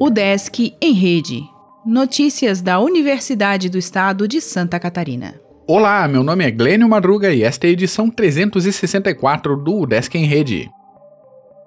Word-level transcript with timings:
O 0.00 0.08
Desk 0.08 0.74
em 0.80 0.92
Rede. 0.92 1.42
Notícias 1.84 2.60
da 2.60 2.80
Universidade 2.80 3.68
do 3.68 3.78
Estado 3.78 4.26
de 4.26 4.40
Santa 4.40 4.80
Catarina. 4.80 5.40
Olá, 5.66 6.08
meu 6.08 6.24
nome 6.24 6.44
é 6.44 6.50
Glênio 6.50 6.88
Madruga 6.88 7.32
e 7.32 7.42
esta 7.42 7.66
é 7.66 7.70
a 7.70 7.72
edição 7.72 8.10
364 8.10 9.56
do 9.56 9.86
Desk 9.86 10.14
em 10.16 10.24
Rede. 10.24 10.68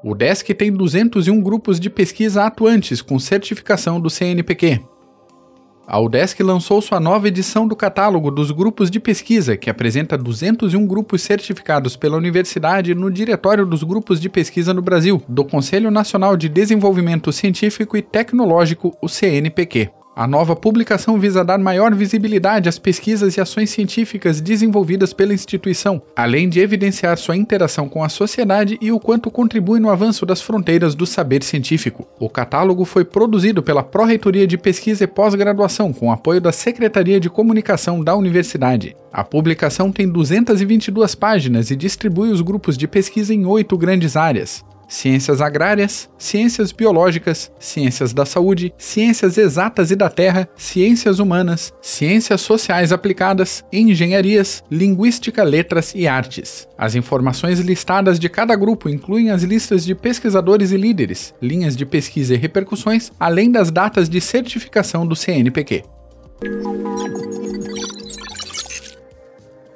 O 0.04 0.14
Desk 0.14 0.54
tem 0.54 0.72
201 0.72 1.42
grupos 1.42 1.80
de 1.80 1.90
pesquisa 1.90 2.44
atuantes 2.44 3.02
com 3.02 3.18
certificação 3.18 4.02
do 4.02 4.10
CNPq. 4.10 4.82
A 5.86 6.00
UDESC 6.00 6.42
lançou 6.42 6.82
sua 6.82 7.00
nova 7.00 7.28
edição 7.28 7.68
do 7.68 7.76
catálogo 7.76 8.32
dos 8.32 8.52
grupos 8.52 8.90
de 8.90 9.00
pesquisa, 9.02 9.58
que 9.58 9.70
apresenta 9.70 10.18
201 10.18 10.88
grupos 10.88 11.22
certificados 11.22 11.98
pela 11.98 12.16
universidade 12.16 12.96
no 12.96 13.12
Diretório 13.12 13.66
dos 13.66 13.84
Grupos 13.84 14.22
de 14.22 14.30
Pesquisa 14.30 14.74
no 14.74 14.82
Brasil, 14.82 15.22
do 15.28 15.44
Conselho 15.44 15.92
Nacional 15.92 16.38
de 16.38 16.48
Desenvolvimento 16.48 17.34
Científico 17.34 17.98
e 17.98 18.02
Tecnológico, 18.02 18.96
o 19.02 19.10
CNPq. 19.10 20.03
A 20.16 20.28
nova 20.28 20.56
publicação 20.56 21.20
visa 21.20 21.44
dar 21.44 21.58
maior 21.58 21.96
visibilidade 21.96 22.70
às 22.70 22.78
pesquisas 22.78 23.36
e 23.36 23.42
ações 23.42 23.72
científicas 23.72 24.40
desenvolvidas 24.40 25.12
pela 25.12 25.34
instituição, 25.34 26.00
além 26.16 26.48
de 26.48 26.60
evidenciar 26.60 27.18
sua 27.18 27.36
interação 27.36 27.90
com 27.90 28.04
a 28.04 28.10
sociedade 28.10 28.78
e 28.80 28.92
o 28.92 29.00
quanto 29.00 29.32
contribui 29.32 29.80
no 29.80 29.90
avanço 29.90 30.24
das 30.24 30.40
fronteiras 30.40 30.94
do 30.94 31.08
saber 31.08 31.44
científico. 31.44 32.08
O 32.20 32.30
catálogo 32.30 32.86
foi 32.86 33.04
produzido 33.04 33.64
pela 33.64 33.82
Pró-Reitoria 33.82 34.46
de 34.46 34.56
Pesquisa 34.56 35.04
e 35.04 35.08
Pós-Graduação, 35.08 35.92
com 35.92 36.12
apoio 36.12 36.40
da 36.40 36.52
Secretaria 36.52 37.20
de 37.20 37.28
Comunicação 37.28 38.04
da 38.04 38.16
Universidade. 38.16 38.96
A 39.12 39.24
publicação 39.24 39.92
tem 39.92 40.08
222 40.08 41.16
páginas 41.16 41.72
e 41.72 41.76
distribui 41.76 42.30
os 42.30 42.42
grupos 42.42 42.78
de 42.78 42.88
pesquisa 42.88 43.34
em 43.34 43.48
oito 43.48 43.76
grandes 43.76 44.16
áreas: 44.16 44.64
ciências 44.88 45.42
agrárias, 45.42 46.10
ciências 46.18 46.72
biológicas, 46.72 47.52
ciências 47.60 48.14
da 48.14 48.26
saúde, 48.26 48.74
ciências 48.78 49.38
exatas 49.38 49.92
e 49.92 49.96
da 49.96 50.10
terra, 50.10 50.48
ciências 50.56 51.20
humanas, 51.20 51.74
ciências 51.82 52.42
sociais 52.42 52.92
aplicadas, 52.92 53.64
engenharias, 53.72 54.64
linguística, 54.70 55.44
letras 55.44 55.94
e 55.96 56.08
artes. 56.08 56.68
As 56.78 56.96
informações 56.96 57.60
listadas 57.60 58.20
de 58.20 58.30
cada 58.30 58.56
grupo 58.56 58.90
incluem 58.90 59.30
as 59.32 59.44
listas 59.44 59.84
de 59.86 59.96
pesquisadores 59.96 60.72
e 60.72 60.78
líderes, 60.78 61.34
linhas 61.42 61.76
de 61.76 61.86
pesquisa 61.86 62.34
e 62.34 62.38
repercussões, 62.38 63.12
além 63.20 63.52
das 63.52 63.72
datas 63.72 64.10
de 64.10 64.20
certificação 64.20 65.06
do 65.06 65.16
CNPq. 65.16 65.84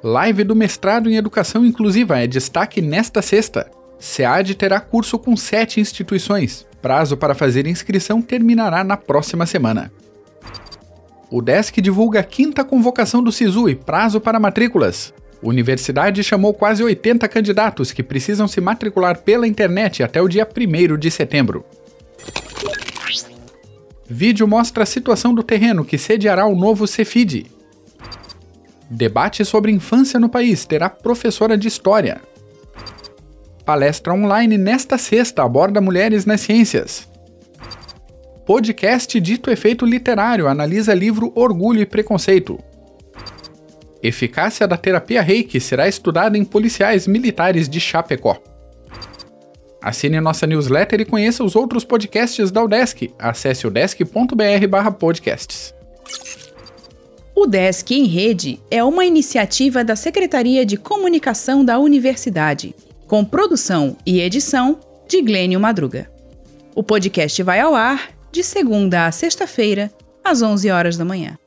Live 0.02 0.44
do 0.44 0.54
mestrado 0.54 1.10
em 1.10 1.16
Educação 1.16 1.66
Inclusiva 1.66 2.18
é 2.18 2.26
destaque 2.26 2.80
nesta 2.80 3.20
sexta. 3.20 3.68
SEAD 3.98 4.54
terá 4.54 4.80
curso 4.80 5.18
com 5.18 5.36
sete 5.36 5.80
instituições. 5.80 6.66
Prazo 6.80 7.16
para 7.16 7.34
fazer 7.34 7.66
inscrição 7.66 8.22
terminará 8.22 8.84
na 8.84 8.96
próxima 8.96 9.44
semana. 9.46 9.92
O 11.30 11.42
DESC 11.42 11.80
divulga 11.80 12.20
a 12.20 12.24
quinta 12.24 12.64
convocação 12.64 13.22
do 13.22 13.30
SISU 13.30 13.68
e 13.68 13.74
prazo 13.74 14.20
para 14.20 14.40
matrículas. 14.40 15.12
Universidade 15.42 16.22
chamou 16.24 16.54
quase 16.54 16.82
80 16.82 17.28
candidatos 17.28 17.92
que 17.92 18.02
precisam 18.02 18.48
se 18.48 18.60
matricular 18.60 19.18
pela 19.18 19.46
internet 19.46 20.02
até 20.02 20.22
o 20.22 20.28
dia 20.28 20.46
1 20.46 20.96
de 20.96 21.10
setembro. 21.10 21.64
Vídeo 24.08 24.48
mostra 24.48 24.84
a 24.84 24.86
situação 24.86 25.34
do 25.34 25.42
terreno 25.42 25.84
que 25.84 25.98
sediará 25.98 26.46
o 26.46 26.56
novo 26.56 26.86
Cefid. 26.86 27.46
Debate 28.90 29.44
sobre 29.44 29.70
infância 29.70 30.18
no 30.18 30.30
país 30.30 30.64
terá 30.64 30.88
professora 30.88 31.58
de 31.58 31.68
história. 31.68 32.22
Palestra 33.68 34.14
online 34.14 34.56
nesta 34.56 34.96
sexta 34.96 35.42
aborda 35.42 35.78
mulheres 35.78 36.24
nas 36.24 36.40
ciências. 36.40 37.06
Podcast 38.46 39.20
Dito 39.20 39.50
Efeito 39.50 39.84
Literário 39.84 40.48
analisa 40.48 40.94
livro 40.94 41.30
Orgulho 41.34 41.82
e 41.82 41.84
Preconceito. 41.84 42.58
Eficácia 44.02 44.66
da 44.66 44.78
terapia 44.78 45.20
Reiki 45.20 45.60
será 45.60 45.86
estudada 45.86 46.38
em 46.38 46.46
policiais 46.46 47.06
militares 47.06 47.68
de 47.68 47.78
Chapecó. 47.78 48.42
Assine 49.82 50.18
nossa 50.18 50.46
newsletter 50.46 51.02
e 51.02 51.04
conheça 51.04 51.44
os 51.44 51.54
outros 51.54 51.84
podcasts 51.84 52.50
da 52.50 52.64
UDESC. 52.64 53.12
Acesse 53.18 53.66
udesc.br/podcasts. 53.66 55.74
O 57.34 57.46
Desk 57.46 57.94
em 57.94 58.06
Rede 58.06 58.58
é 58.70 58.82
uma 58.82 59.04
iniciativa 59.04 59.84
da 59.84 59.94
Secretaria 59.94 60.64
de 60.64 60.78
Comunicação 60.78 61.62
da 61.62 61.78
Universidade 61.78 62.74
com 63.08 63.24
produção 63.24 63.96
e 64.04 64.20
edição 64.20 64.78
de 65.08 65.22
Glênio 65.22 65.58
Madruga. 65.58 66.12
O 66.74 66.82
podcast 66.82 67.42
vai 67.42 67.58
ao 67.58 67.74
ar 67.74 68.10
de 68.30 68.44
segunda 68.44 69.06
a 69.06 69.10
sexta-feira, 69.10 69.90
às 70.22 70.42
11 70.42 70.70
horas 70.70 70.96
da 70.98 71.06
manhã. 71.06 71.38